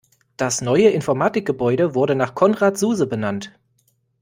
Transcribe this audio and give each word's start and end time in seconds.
Das 0.35 0.61
neue 0.61 0.89
Informatikgebäude 0.89 1.93
wurde 1.93 2.15
nach 2.15 2.33
Konrad 2.33 2.75
Zuse 2.75 3.05
benannt. 3.05 3.53